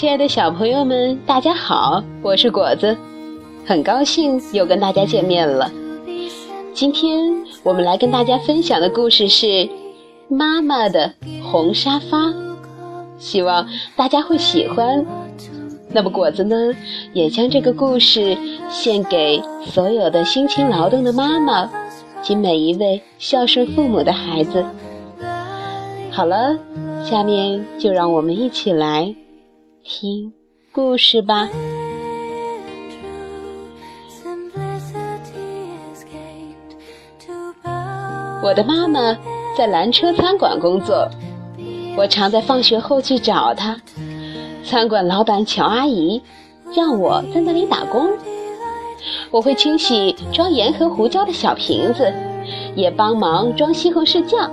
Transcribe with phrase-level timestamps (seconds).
[0.00, 2.96] 亲爱的小朋友们，大家好，我是果子，
[3.66, 5.70] 很高兴又跟大家见面了。
[6.72, 7.30] 今天
[7.62, 9.46] 我们来跟大家分享的故事是
[10.30, 12.28] 《妈妈的红沙发》，
[13.18, 15.04] 希望大家会喜欢。
[15.90, 16.74] 那么果子呢，
[17.12, 18.34] 也将这个故事
[18.70, 21.70] 献给所有的辛勤劳动的妈妈
[22.22, 24.64] 及每一位孝顺父母的孩子。
[26.10, 26.58] 好了，
[27.04, 29.14] 下面就让我们一起来
[29.90, 30.32] 听
[30.72, 31.48] 故事吧。
[38.40, 39.18] 我的妈妈
[39.58, 41.10] 在蓝车餐馆工作，
[41.96, 43.76] 我常在放学后去找她。
[44.62, 46.22] 餐馆老板乔阿姨
[46.72, 48.10] 让我在那里打工，
[49.32, 52.14] 我会清洗装盐和胡椒的小瓶子，
[52.76, 54.52] 也帮忙装西红柿酱。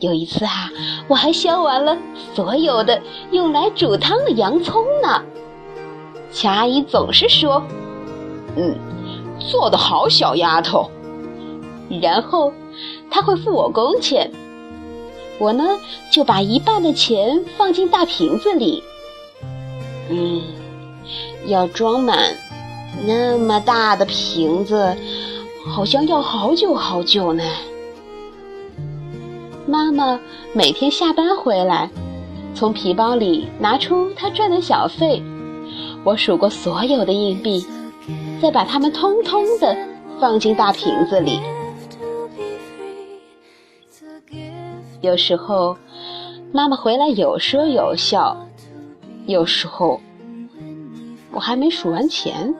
[0.00, 0.70] 有一次啊，
[1.06, 1.96] 我还削完了
[2.34, 5.22] 所有的用来煮汤的洋葱呢。
[6.32, 7.62] 乔阿姨总是说
[8.56, 8.76] ：“嗯，
[9.38, 10.90] 做得好，小丫头。”
[12.00, 12.52] 然后
[13.10, 14.30] 她会付我工钱，
[15.38, 15.78] 我呢
[16.10, 18.82] 就把一半的钱放进大瓶子里。
[20.08, 20.40] 嗯，
[21.46, 22.34] 要装满
[23.06, 24.96] 那么大的瓶子，
[25.68, 27.42] 好像要好久好久呢。
[29.70, 30.18] 妈妈
[30.52, 31.88] 每天下班回来，
[32.56, 35.22] 从皮包里拿出她赚的小费。
[36.02, 37.64] 我数过所有的硬币，
[38.42, 39.76] 再把它们通通的
[40.18, 41.38] 放进大瓶子里。
[45.00, 45.76] 有时候，
[46.50, 48.36] 妈妈回来有说有笑；
[49.26, 50.00] 有时候，
[51.30, 52.52] 我还没数完钱，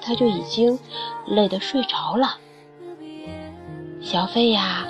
[0.00, 0.78] 她就已经
[1.26, 2.38] 累得睡着了。
[4.00, 4.86] 小费呀。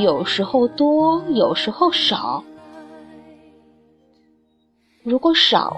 [0.00, 2.44] 有时候多，有时候少。
[5.02, 5.76] 如果少，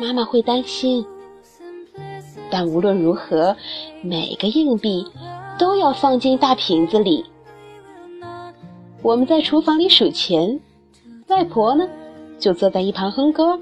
[0.00, 1.04] 妈妈会担心。
[2.50, 3.56] 但无论如何，
[4.02, 5.06] 每个硬币
[5.58, 7.24] 都要放进大瓶子里。
[9.02, 10.60] 我们在厨房里数钱，
[11.28, 11.88] 外婆呢，
[12.38, 13.60] 就坐在一旁哼歌。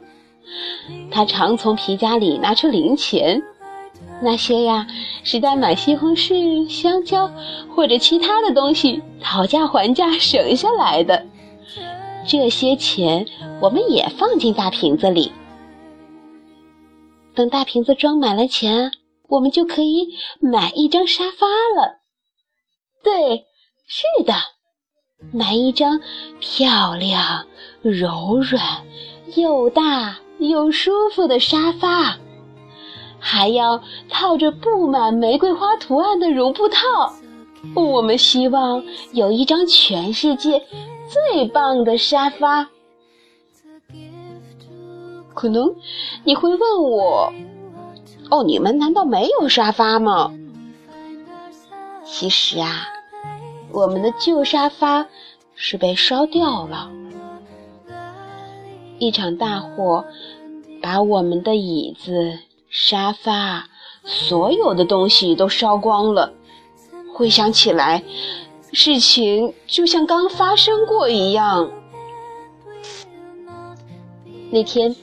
[1.10, 3.42] 她常从皮夹里拿出零钱。
[4.20, 4.86] 那些呀，
[5.22, 7.30] 是在买西红柿、香蕉
[7.74, 11.26] 或者其他的东西讨价还价省下来的。
[12.26, 13.26] 这些钱
[13.60, 15.32] 我们也放进大瓶子里。
[17.34, 18.90] 等大瓶子装满了钱，
[19.28, 20.08] 我们就可以
[20.40, 21.46] 买一张沙发
[21.80, 21.98] 了。
[23.04, 23.46] 对，
[23.86, 24.34] 是的，
[25.32, 26.00] 买一张
[26.40, 27.46] 漂亮、
[27.80, 28.84] 柔软、
[29.36, 32.18] 又大又舒服的沙发。
[33.18, 37.12] 还要套着布满玫瑰花图案的绒布套。
[37.74, 40.64] 我们希望有一张全世界
[41.08, 42.68] 最棒的沙发。
[45.34, 45.74] 可能
[46.24, 47.32] 你会问我
[48.30, 50.32] ：“哦，你们难道没有沙发吗？”
[52.04, 52.88] 其实啊，
[53.72, 55.06] 我们的旧沙发
[55.54, 56.90] 是被烧掉了。
[58.98, 60.04] 一场大火
[60.82, 62.38] 把我们的椅子。
[62.70, 63.66] 沙发，
[64.04, 66.32] 所有的东西都烧光了。
[67.14, 68.02] 回想起来，
[68.72, 71.70] 事情就像刚发生过一样。
[74.50, 74.94] 那天，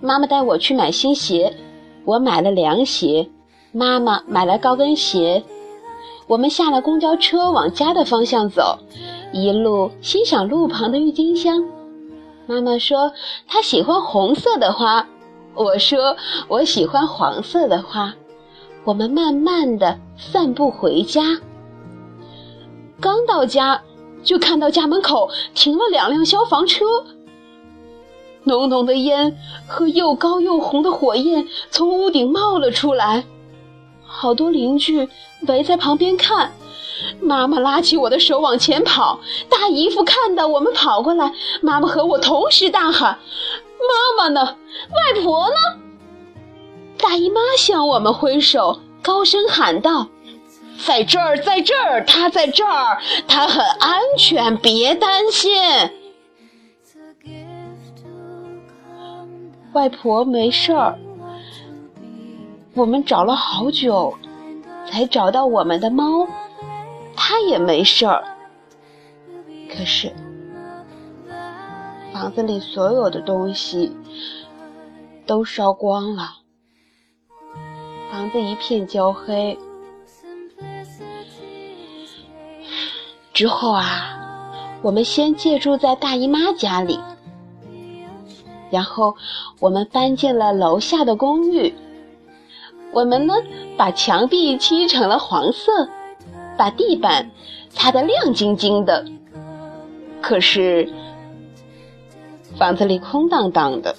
[0.00, 1.56] 妈妈带我去买新鞋，
[2.04, 3.30] 我买了凉鞋，
[3.72, 5.42] 妈妈买了高跟鞋。
[6.26, 8.78] 我们下了公交车，往家的方向走，
[9.32, 11.64] 一路欣赏路旁的郁金香。
[12.46, 13.12] 妈妈说
[13.46, 15.06] 她喜欢红色的花。
[15.54, 16.16] 我说
[16.48, 18.14] 我喜欢黄色的花。
[18.84, 21.22] 我们慢慢的散步回家。
[23.00, 23.80] 刚到家，
[24.22, 26.84] 就看到家门口停了两辆消防车。
[28.42, 33.24] 浓浓的烟和又高又红的火焰从屋顶冒了出来。
[34.04, 35.08] 好多邻居
[35.46, 36.52] 围在旁边看。
[37.20, 39.18] 妈妈拉起我的手往前跑。
[39.48, 43.18] 大姨夫看到我们跑过来，妈妈和我同时大喊。
[43.88, 44.56] 妈妈呢？
[44.90, 45.56] 外婆呢？
[46.98, 50.08] 大姨妈向我们挥手，高声喊道
[50.86, 52.98] ：“在这儿，在这儿，她在这儿，
[53.28, 55.52] 她很安全，别担心。”
[59.74, 60.98] 外婆没事儿。
[62.74, 64.14] 我们找了好久，
[64.90, 66.26] 才找到我们的猫，
[67.16, 68.24] 它也没事儿。
[69.68, 70.12] 可是。
[72.14, 73.90] 房子里所有的东西
[75.26, 76.30] 都烧光了，
[78.08, 79.58] 房子一片焦黑。
[83.32, 87.00] 之后啊，我们先借住在大姨妈家里。
[88.70, 89.16] 然后
[89.58, 91.74] 我们搬进了楼下的公寓。
[92.92, 93.34] 我们呢，
[93.76, 95.88] 把墙壁漆成了黄色，
[96.56, 97.28] 把地板
[97.70, 99.04] 擦得亮晶晶的。
[100.22, 100.88] 可是
[102.58, 103.94] 房子里空荡荡的。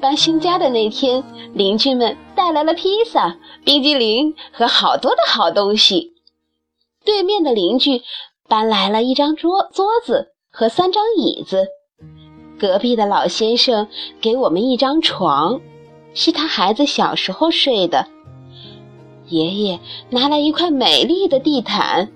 [0.00, 1.24] 搬新家的那天，
[1.54, 6.12] 邻居们带来了披萨、冰激凌和好多的好东西。
[7.04, 8.02] 对面的邻居
[8.48, 11.66] 搬来了一张桌桌子和三张椅子。
[12.58, 13.88] 隔壁的老先生
[14.20, 15.60] 给我们一张床，
[16.14, 18.06] 是他孩子小时候睡的。
[19.28, 22.10] 爷爷拿来一块美丽的地毯。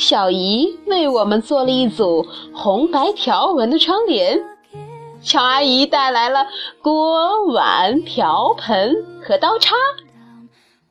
[0.00, 4.42] 小姨为我们做了一组红白条纹的窗帘，
[5.22, 6.46] 乔阿姨带来了
[6.80, 9.76] 锅碗瓢盆和刀叉，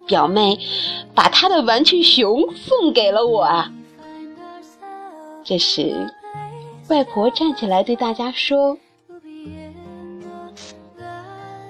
[0.06, 0.59] 表妹
[1.15, 3.65] 把她的玩具熊送给了我。
[5.44, 6.13] 这时，
[6.88, 8.77] 外婆站起来对大家说：“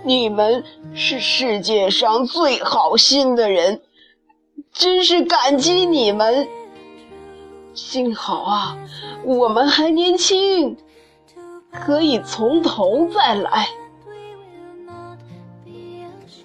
[0.03, 3.81] 你们是世界上最好心的人，
[4.73, 6.45] 真是感激你们。”
[7.79, 8.77] 幸好啊，
[9.23, 10.77] 我们还年轻，
[11.71, 13.69] 可以从头再来。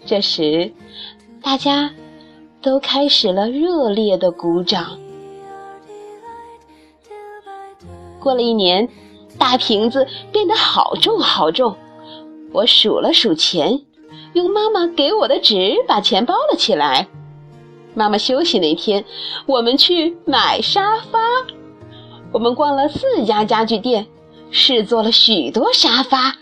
[0.07, 0.73] 这时，
[1.43, 1.91] 大家
[2.63, 4.99] 都开始了热烈的鼓掌。
[8.21, 8.89] 过了一年，
[9.37, 11.77] 大瓶子变得好重好重，
[12.53, 13.83] 我数了数钱，
[14.33, 17.09] 用妈妈给我的纸把钱包了起来。
[17.94, 19.05] 妈妈休息那天，
[19.46, 21.19] 我们去买沙发。
[22.32, 24.06] 我们逛了四家家具店，
[24.50, 26.35] 试坐了许多沙发，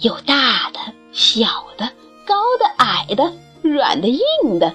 [0.00, 0.78] 有大的、
[1.12, 1.90] 小的、
[2.24, 4.72] 高的、矮的、软的、硬的。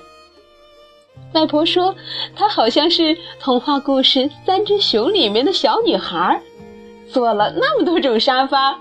[1.33, 1.95] 外婆说，
[2.35, 6.41] 她好像是童话故事《三只熊》里面的小女孩，
[7.07, 8.77] 坐了那么多种沙发。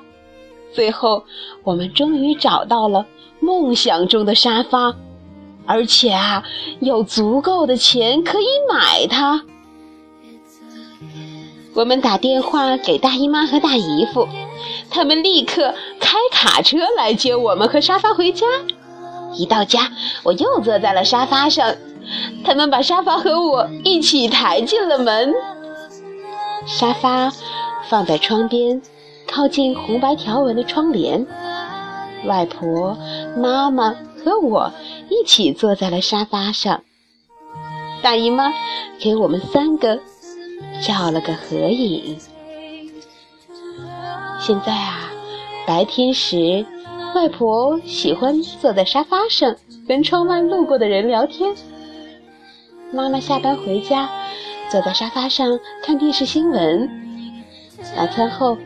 [0.73, 1.25] 最后，
[1.63, 3.07] 我们终于找到了
[3.39, 4.95] 梦想中的沙发。
[5.67, 6.45] 而且啊，
[6.81, 9.43] 有足够的钱可以买它。
[11.75, 14.29] 我们打电话给大姨妈和大姨夫，
[14.91, 18.47] 他们立刻开卡车来接我们和沙发回家。
[19.35, 19.91] 一到家，
[20.23, 21.75] 我又坐在了沙发上，
[22.45, 25.35] 他们把沙发和我一起抬进了门。
[26.67, 27.33] 沙发
[27.89, 28.81] 放在窗边，
[29.27, 31.27] 靠近红白条纹的窗帘。
[32.27, 32.97] 外婆、
[33.37, 33.95] 妈妈。
[34.25, 34.73] 和我
[35.11, 36.83] 一起坐在了沙发上，
[38.03, 38.53] 大姨妈
[38.99, 40.01] 给我们三个
[40.83, 42.17] 照了个合影。
[44.41, 45.11] 现在啊，
[45.67, 46.65] 白天时，
[47.15, 49.55] 外婆喜欢坐在沙发上
[49.87, 51.55] 跟窗外路过的人聊天。
[52.93, 54.09] 妈妈下班回家，
[54.71, 56.89] 坐在沙发上看电视新闻。
[57.97, 58.57] 晚餐后，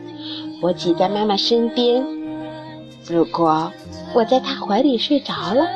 [0.61, 2.05] 我挤在妈妈身边。
[3.09, 3.71] 如果
[4.15, 5.67] 我在他怀里睡着了，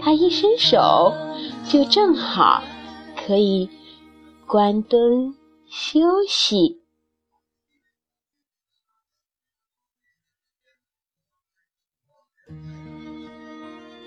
[0.00, 1.12] 他一伸手，
[1.68, 2.62] 就正好
[3.16, 3.68] 可以
[4.46, 5.34] 关灯
[5.68, 6.80] 休息。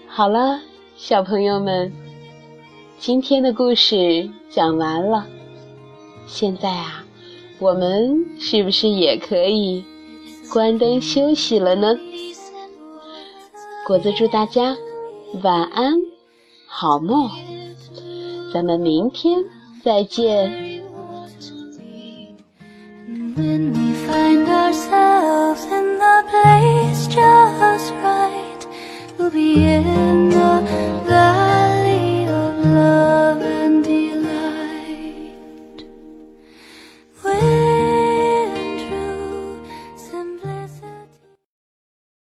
[0.07, 0.61] 好了，
[0.95, 1.91] 小朋友们，
[2.97, 5.27] 今天的故事讲完了。
[6.27, 7.03] 现在啊，
[7.59, 9.83] 我们是不是也可以
[10.53, 11.97] 关灯休息了呢？
[13.85, 14.75] 果子祝大家
[15.43, 15.93] 晚安，
[16.65, 17.29] 好梦，
[18.51, 19.37] 咱们明天
[19.83, 20.83] 再见。
[23.35, 28.65] When we find ourselves in the place just right,
[29.19, 30.04] we'll be in.